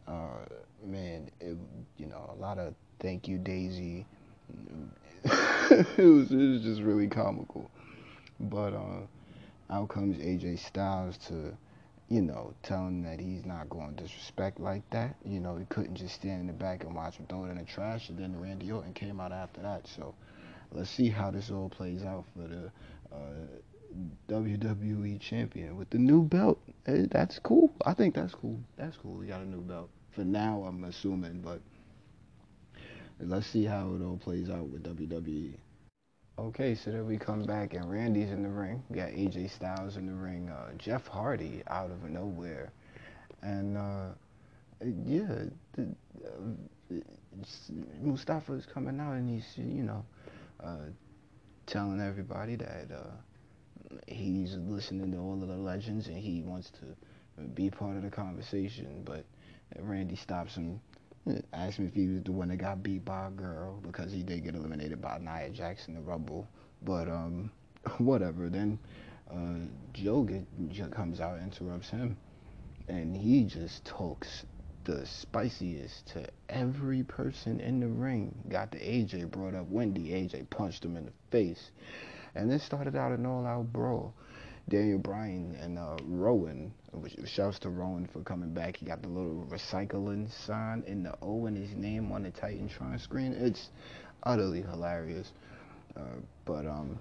Uh, 0.08 0.46
man, 0.86 1.30
it, 1.40 1.58
you 1.98 2.08
know, 2.08 2.34
a 2.36 2.42
lot 2.42 2.58
of 2.58 2.74
thank 3.00 3.28
you, 3.28 3.38
Daisy. 3.38 4.06
it 5.24 5.98
was 5.98 6.32
it 6.32 6.36
was 6.36 6.62
just 6.62 6.82
really 6.82 7.08
comical. 7.08 7.70
But 8.40 8.74
uh, 8.74 9.02
out 9.70 9.90
comes 9.90 10.18
AJ 10.18 10.60
Styles 10.60 11.18
to 11.28 11.58
you 12.10 12.22
know, 12.22 12.54
telling 12.64 13.04
that 13.04 13.20
he's 13.20 13.46
not 13.46 13.70
going 13.70 13.96
to 13.96 14.04
disrespect 14.04 14.60
like 14.60 14.90
that. 14.92 15.16
You 15.26 15.40
know, 15.40 15.58
he 15.58 15.66
couldn't 15.66 15.96
just 15.96 16.16
stand 16.16 16.42
in 16.42 16.48
the 16.48 16.54
back 16.54 16.84
and 16.84 16.96
watch 16.96 17.18
him 17.18 17.26
throw 17.28 17.46
it 17.46 17.50
in 17.50 17.58
the 17.58 17.66
trash. 17.66 18.10
And 18.10 18.18
then 18.18 18.40
Randy 18.40 18.72
Orton 18.72 18.94
came 18.94 19.20
out 19.20 19.34
after 19.34 19.62
that. 19.62 19.88
So 19.88 20.16
let's 20.72 20.90
see 20.90 21.10
how 21.10 21.32
this 21.32 21.52
all 21.52 21.70
plays 21.70 22.04
out 22.04 22.24
for 22.34 22.48
the 22.48 22.72
uh, 23.14 23.48
WWE 24.30 25.20
champion 25.20 25.76
with 25.76 25.90
the 25.90 25.98
new 25.98 26.24
belt. 26.24 26.60
Hey, 26.86 27.04
eh, 27.04 27.06
that's 27.12 27.40
cool. 27.40 27.74
I 27.86 27.94
think 27.94 28.16
that's 28.16 28.34
cool. 28.34 28.60
That's 28.78 28.96
cool. 28.98 29.20
He 29.20 29.28
got 29.28 29.42
a 29.42 29.46
new 29.46 29.62
belt. 29.62 29.90
For 30.12 30.24
now, 30.24 30.64
I'm 30.64 30.86
assuming, 30.86 31.42
but 31.42 31.60
let's 33.20 33.48
see 33.48 33.66
how 33.66 33.94
it 33.96 34.04
all 34.04 34.18
plays 34.18 34.50
out 34.50 34.70
with 34.70 34.84
WWE. 34.84 35.56
Okay, 36.40 36.76
so 36.76 36.92
then 36.92 37.08
we 37.08 37.18
come 37.18 37.42
back 37.42 37.74
and 37.74 37.90
Randy's 37.90 38.30
in 38.30 38.44
the 38.44 38.50
ring. 38.50 38.84
We 38.90 38.98
got 38.98 39.10
AJ 39.10 39.50
Styles 39.56 39.98
in 39.98 40.06
the 40.06 40.14
ring. 40.14 40.50
Uh, 40.50 40.72
Jeff 40.78 41.08
Hardy 41.08 41.64
out 41.66 41.90
of 41.90 42.08
nowhere, 42.08 42.72
and 43.42 43.76
uh, 43.76 44.10
yeah, 45.04 45.46
the, 45.74 45.88
uh, 46.24 47.00
Mustafa 48.00 48.54
is 48.54 48.68
coming 48.68 49.00
out 49.00 49.14
and 49.14 49.28
he's 49.28 49.52
you 49.58 49.82
know 49.82 50.06
uh, 50.64 50.86
telling 51.66 52.00
everybody 52.00 52.56
that 52.56 52.88
uh, 52.94 53.98
he's 54.06 54.56
listening 54.58 55.12
to 55.14 55.18
all 55.18 55.42
of 55.42 55.48
the 55.48 55.58
legends 55.58 56.06
and 56.06 56.18
he 56.18 56.44
wants 56.44 56.70
to 56.70 57.44
be 57.56 57.72
part 57.72 57.98
of 57.98 58.04
the 58.04 58.12
conversation. 58.12 59.02
But 59.04 59.26
Randy 59.80 60.16
stops 60.16 60.54
him 60.54 60.82
asked 61.54 61.80
me 61.80 61.86
if 61.86 61.94
he 61.94 62.08
was 62.08 62.24
the 62.24 62.32
one 62.32 62.50
that 62.50 62.58
got 62.58 62.84
beat 62.84 63.06
by 63.06 63.28
a 63.28 63.32
girl 63.32 63.80
because 63.82 64.12
he 64.12 64.24
did 64.24 64.44
get 64.44 64.56
eliminated 64.56 65.02
by 65.02 65.18
Nia 65.20 65.50
Jackson, 65.50 65.94
the 65.94 66.02
Rumble. 66.02 66.48
But 66.82 67.08
um, 67.08 67.52
whatever. 67.98 68.50
Then 68.50 68.80
uh, 69.32 69.68
Joe 69.94 70.24
get, 70.24 70.92
comes 70.92 71.20
out, 71.20 71.40
interrupts 71.40 71.90
him, 71.90 72.18
and 72.88 73.16
he 73.16 73.44
just 73.44 73.86
talks 73.86 74.46
the 74.84 75.06
spiciest 75.06 76.08
to 76.08 76.26
every 76.50 77.04
person 77.04 77.60
in 77.60 77.80
the 77.80 77.88
ring. 77.88 78.34
Got 78.48 78.72
the 78.72 78.78
AJ 78.78 79.32
brought 79.32 79.54
up 79.54 79.68
Wendy. 79.70 80.10
AJ 80.12 80.50
punched 80.50 80.86
him 80.86 80.96
in 80.96 81.06
the 81.06 81.12
face, 81.30 81.72
and 82.36 82.50
this 82.50 82.64
started 82.64 82.96
out 82.96 83.12
an 83.12 83.26
all-out 83.26 83.72
brawl. 83.74 84.14
Daniel 84.70 85.00
Bryan 85.00 85.56
and 85.62 85.78
uh, 85.78 85.98
Rowan. 86.04 86.74
Shouts 87.26 87.60
to 87.60 87.70
Rowan 87.70 88.08
for 88.12 88.22
coming 88.22 88.54
back. 88.54 88.78
He 88.78 88.86
got 88.86 89.02
the 89.02 89.08
little 89.08 89.48
recycling 89.50 90.30
sign 90.46 90.84
and 90.88 91.06
the 91.06 91.16
O 91.22 91.46
in 91.46 91.56
his 91.56 91.74
name 91.74 92.12
on 92.12 92.24
the 92.24 92.32
Titantron 92.32 93.00
screen. 93.00 93.34
It's 93.34 93.70
utterly 94.24 94.62
hilarious. 94.62 95.32
Uh, 95.96 96.20
but 96.46 96.66
um, 96.66 97.00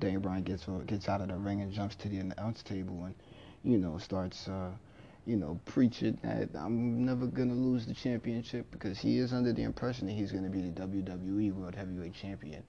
Daniel 0.00 0.22
Bryan 0.22 0.44
gets 0.44 0.66
gets 0.86 1.08
out 1.08 1.20
of 1.20 1.28
the 1.28 1.36
ring 1.36 1.60
and 1.60 1.72
jumps 1.72 1.94
to 1.96 2.08
the 2.08 2.18
announce 2.18 2.62
table 2.62 3.04
and 3.04 3.14
you 3.62 3.78
know 3.78 3.98
starts 3.98 4.48
uh, 4.48 4.70
you 5.26 5.36
know 5.36 5.60
preaching 5.66 6.18
that 6.22 6.48
I'm 6.54 7.04
never 7.04 7.26
gonna 7.26 7.54
lose 7.54 7.86
the 7.86 7.94
championship 7.94 8.66
because 8.70 8.98
he 8.98 9.18
is 9.18 9.32
under 9.32 9.52
the 9.52 9.62
impression 9.62 10.06
that 10.06 10.14
he's 10.14 10.32
gonna 10.32 10.50
be 10.50 10.62
the 10.62 10.80
WWE 10.80 11.52
World 11.52 11.74
Heavyweight 11.74 12.14
Champion 12.14 12.62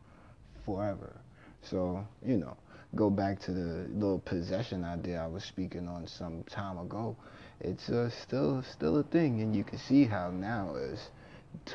forever. 0.65 1.15
So 1.61 2.05
you 2.25 2.37
know 2.37 2.57
go 2.95 3.09
back 3.09 3.39
to 3.41 3.51
the 3.51 3.87
little 3.93 4.19
possession 4.19 4.83
idea 4.83 5.21
I 5.21 5.27
was 5.27 5.43
speaking 5.43 5.87
on 5.87 6.07
some 6.07 6.43
time 6.43 6.77
ago, 6.77 7.15
it's 7.59 7.89
uh, 7.89 8.09
still 8.09 8.63
still 8.63 8.97
a 8.97 9.03
thing, 9.03 9.41
and 9.41 9.55
you 9.55 9.63
can 9.63 9.77
see 9.77 10.05
how 10.05 10.31
now 10.31 10.75
is 10.75 11.09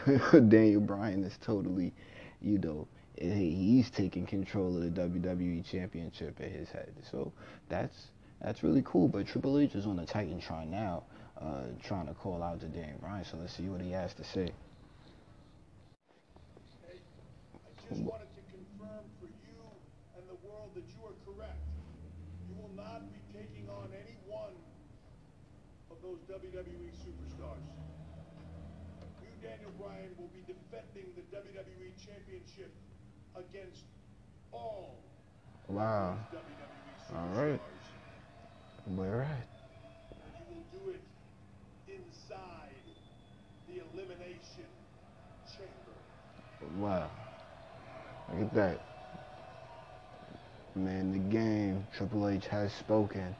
Daniel 0.48 0.80
Bryan 0.80 1.24
is 1.24 1.36
totally, 1.44 1.92
you 2.40 2.58
know, 2.58 2.86
he's 3.16 3.90
taking 3.90 4.26
control 4.26 4.76
of 4.76 4.82
the 4.82 5.00
WWE 5.00 5.64
Championship 5.68 6.40
in 6.40 6.50
his 6.50 6.68
head. 6.70 6.92
So 7.10 7.32
that's 7.68 8.06
that's 8.40 8.62
really 8.62 8.82
cool. 8.84 9.08
But 9.08 9.26
Triple 9.26 9.58
H 9.58 9.74
is 9.74 9.86
on 9.86 9.96
the 9.96 10.06
Titantron 10.06 10.68
now, 10.68 11.04
uh, 11.40 11.62
trying 11.82 12.06
to 12.06 12.14
call 12.14 12.42
out 12.42 12.60
to 12.60 12.66
Daniel 12.66 12.98
Bryan. 13.00 13.24
So 13.24 13.36
let's 13.38 13.56
see 13.56 13.64
what 13.64 13.80
he 13.80 13.90
has 13.90 14.14
to 14.14 14.24
say. 14.24 14.52
Hey, 16.86 16.98
that 20.74 20.88
you 20.88 21.04
are 21.04 21.16
correct. 21.28 21.60
You 22.48 22.56
will 22.56 22.72
not 22.72 23.04
be 23.12 23.20
taking 23.36 23.68
on 23.68 23.92
any 23.92 24.16
one 24.32 24.56
of 25.92 26.00
those 26.00 26.18
WWE 26.24 26.88
superstars. 27.04 27.68
You 29.20 29.28
Daniel 29.44 29.70
Bryan 29.78 30.16
will 30.18 30.32
be 30.32 30.40
defending 30.48 31.12
the 31.14 31.22
WWE 31.36 31.92
Championship 32.00 32.72
against 33.36 33.84
all 34.52 34.96
Wow. 35.68 36.16
WWE 36.32 37.16
All 37.16 37.28
right. 37.42 37.60
at? 38.86 39.28
And 39.28 40.32
you 40.38 40.44
will 40.50 40.64
do 40.72 40.90
it 40.90 41.02
inside 41.88 42.68
the 43.68 43.80
Elimination 43.94 44.68
Chamber. 45.56 45.96
Wow. 46.78 47.10
Look 48.32 48.42
at 48.42 48.54
that. 48.54 48.80
Man, 50.74 51.12
the 51.12 51.18
game, 51.18 51.86
Triple 51.96 52.28
H 52.28 52.46
has 52.46 52.72
spoken, 52.72 53.34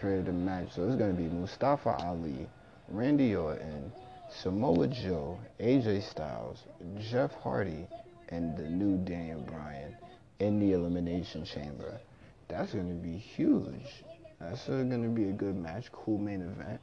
created 0.00 0.28
a 0.28 0.32
match. 0.32 0.68
So 0.74 0.84
it's 0.84 0.96
going 0.96 1.14
to 1.14 1.22
be 1.22 1.28
Mustafa 1.28 1.96
Ali, 2.04 2.48
Randy 2.88 3.36
Orton, 3.36 3.92
Samoa 4.30 4.88
Joe, 4.88 5.38
AJ 5.60 6.10
Styles, 6.10 6.64
Jeff 6.98 7.32
Hardy, 7.34 7.86
and 8.28 8.56
the 8.56 8.62
new 8.62 8.96
Daniel 9.04 9.40
Bryan 9.40 9.96
in 10.38 10.58
the 10.58 10.72
Elimination 10.72 11.44
Chamber. 11.44 12.00
That's 12.48 12.72
going 12.72 12.88
to 12.88 12.94
be 12.94 13.16
huge. 13.16 14.04
That's 14.40 14.66
going 14.66 15.02
to 15.02 15.08
be 15.08 15.28
a 15.28 15.32
good 15.32 15.56
match, 15.56 15.92
cool 15.92 16.18
main 16.18 16.42
event. 16.42 16.80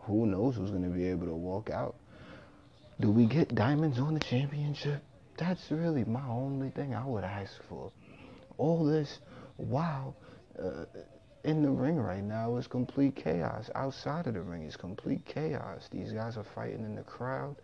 Who 0.00 0.26
knows 0.26 0.56
who's 0.56 0.70
going 0.70 0.84
to 0.84 0.90
be 0.90 1.06
able 1.08 1.26
to 1.26 1.34
walk 1.34 1.70
out? 1.70 1.96
Do 3.00 3.10
we 3.10 3.26
get 3.26 3.54
diamonds 3.54 3.98
on 3.98 4.14
the 4.14 4.20
championship? 4.20 5.02
That's 5.36 5.70
really 5.70 6.04
my 6.04 6.24
only 6.28 6.70
thing 6.70 6.94
I 6.94 7.04
would 7.04 7.24
ask 7.24 7.52
for. 7.68 7.90
All 8.56 8.84
this, 8.84 9.18
wow, 9.58 10.14
uh, 10.62 10.84
in 11.44 11.62
the 11.62 11.70
ring 11.70 11.98
right 11.98 12.24
now 12.24 12.56
is 12.56 12.66
complete 12.66 13.14
chaos. 13.14 13.70
Outside 13.74 14.26
of 14.26 14.34
the 14.34 14.40
ring 14.40 14.62
is 14.62 14.76
complete 14.76 15.24
chaos. 15.26 15.88
These 15.90 16.12
guys 16.12 16.36
are 16.36 16.44
fighting 16.44 16.84
in 16.84 16.94
the 16.94 17.02
crowd. 17.02 17.56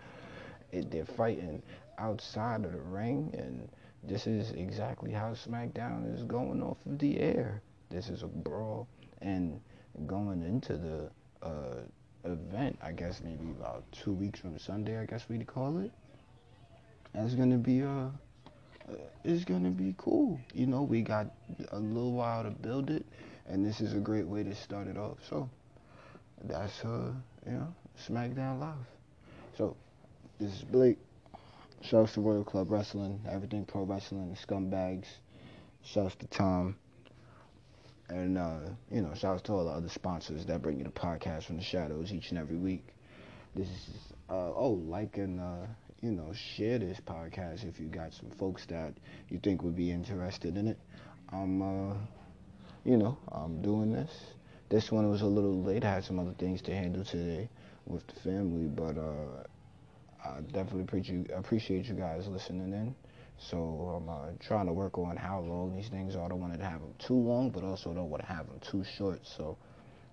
It, 0.71 0.91
they're 0.91 1.05
fighting 1.05 1.63
outside 1.99 2.65
of 2.65 2.73
the 2.73 2.81
ring, 2.81 3.35
and 3.37 3.69
this 4.05 4.27
is 4.27 4.53
exactly 4.53 5.11
how 5.11 5.33
SmackDown 5.33 6.15
is 6.15 6.23
going 6.25 6.63
off 6.63 6.77
of 6.87 6.99
the 6.99 7.19
air. 7.19 7.63
This 7.89 8.09
is 8.09 8.23
a 8.23 8.29
brawl, 8.29 8.87
and 9.21 9.61
going 10.07 10.43
into 10.43 10.77
the 10.77 11.11
uh, 11.43 11.81
event, 12.25 12.79
I 12.83 12.93
guess 12.93 13.21
maybe 13.25 13.51
about 13.59 13.85
two 13.93 14.13
weeks 14.13 14.41
from 14.41 14.59
Sunday, 14.59 14.99
I 14.99 15.07
guess 15.07 15.29
we'd 15.29 15.47
call 15.47 15.79
it. 15.79 15.91
That's 17.15 17.35
gonna 17.35 17.59
be 17.59 17.83
uh, 17.83 17.89
uh, 17.89 18.95
it's 19.25 19.45
gonna 19.45 19.71
be 19.71 19.95
cool. 19.99 20.39
You 20.55 20.67
know, 20.67 20.83
we 20.83 21.03
got 21.03 21.27
a 21.73 21.79
little 21.79 22.13
while 22.13 22.45
to 22.45 22.51
build 22.51 22.91
it, 22.91 23.05
and 23.51 23.67
this 23.67 23.81
is 23.81 23.95
a 23.95 23.99
great 23.99 24.27
way 24.27 24.43
to 24.45 24.55
start 24.55 24.87
it 24.87 24.97
off. 24.97 25.19
So 25.29 25.51
that's 26.45 26.85
uh, 26.85 27.13
you 27.47 27.53
know, 27.53 27.75
SmackDown 28.09 28.61
Live. 28.61 28.75
So 29.59 29.77
this 30.39 30.53
is 30.55 30.63
Blake. 30.63 30.99
Shouts 31.83 32.13
to 32.15 32.21
Royal 32.21 32.45
Club 32.45 32.71
Wrestling, 32.71 33.21
Everything 33.29 33.65
Pro 33.65 33.83
Wrestling, 33.83 34.37
Scumbags. 34.47 35.07
Shouts 35.83 36.15
to 36.17 36.27
Tom. 36.27 36.77
And, 38.09 38.37
uh, 38.37 38.59
you 38.91 39.01
know, 39.01 39.15
shouts 39.15 39.43
to 39.43 39.53
all 39.53 39.65
the 39.65 39.71
other 39.71 39.89
sponsors 39.89 40.45
that 40.47 40.61
bring 40.63 40.79
you 40.79 40.85
the 40.85 40.91
podcast 40.91 41.45
from 41.45 41.57
the 41.57 41.63
shadows 41.63 42.13
each 42.13 42.31
and 42.31 42.39
every 42.39 42.57
week. 42.57 42.87
This 43.55 43.69
is, 43.69 43.89
uh, 44.29 44.53
oh, 44.55 44.83
like 44.87 45.17
and, 45.17 45.41
uh, 45.41 45.67
you 46.03 46.11
know, 46.11 46.33
share 46.35 46.79
this 46.79 47.01
podcast 47.01 47.67
if 47.67 47.81
you 47.81 47.87
got 47.87 48.13
some 48.13 48.31
folks 48.31 48.67
that 48.67 48.93
you 49.29 49.39
think 49.39 49.63
would 49.63 49.77
be 49.77 49.91
interested 49.91 50.57
in 50.57 50.69
it. 50.69 50.79
I'm, 51.33 51.63
uh, 51.63 51.95
you 52.85 52.97
know, 52.97 53.19
I'm 53.31 53.63
doing 53.63 53.93
this. 53.93 54.11
This 54.69 54.91
one 54.91 55.09
was 55.11 55.23
a 55.23 55.27
little 55.27 55.63
late. 55.63 55.85
I 55.85 55.95
had 55.95 56.05
some 56.05 56.19
other 56.19 56.35
things 56.39 56.63
to 56.63 56.75
handle 56.75 57.05
today 57.05 57.49
with 57.87 58.07
the 58.07 58.21
family, 58.21 58.69
but, 58.69 58.97
uh, 58.99 59.45
I 60.25 60.41
definitely 60.41 60.83
appreciate 60.83 61.31
appreciate 61.31 61.87
you 61.87 61.95
guys 61.95 62.29
listening 62.29 62.73
in. 62.73 62.95
So 63.39 63.57
I'm 63.97 64.09
uh, 64.09 64.33
trying 64.39 64.67
to 64.67 64.73
work 64.73 64.99
on 64.99 65.17
how 65.17 65.41
long 65.41 65.75
these 65.75 65.89
things 65.89 66.15
are. 66.15 66.27
I 66.27 66.29
don't 66.29 66.41
want 66.41 66.53
to 66.59 66.63
have 66.63 66.81
them 66.81 66.93
too 66.99 67.15
long, 67.15 67.51
but 67.51 67.65
also 67.65 67.95
don't 67.95 68.11
want 68.11 68.23
to 68.23 68.29
have 68.29 68.47
them 68.47 68.61
too 68.61 68.85
short. 68.85 69.21
So, 69.27 69.57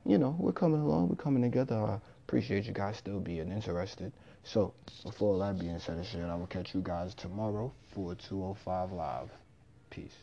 you 0.06 0.18
know, 0.18 0.36
we're 0.40 0.54
coming 0.54 0.80
along. 0.80 1.10
We're 1.10 1.16
coming 1.16 1.44
together. 1.44 1.76
I 1.76 2.00
appreciate 2.26 2.66
you 2.66 2.74
guys 2.74 2.98
still 2.98 3.20
being 3.20 3.52
interested. 3.52 4.14
So, 4.44 4.74
before 5.04 5.34
all 5.34 5.40
that 5.40 5.60
being 5.60 5.78
said 5.80 5.98
and 5.98 6.06
said, 6.06 6.30
I 6.30 6.36
will 6.36 6.48
catch 6.48 6.74
you 6.74 6.82
guys 6.82 7.14
tomorrow 7.16 7.74
for 7.94 8.16
205 8.16 8.94
Live. 8.94 9.30
Peace. 9.90 10.16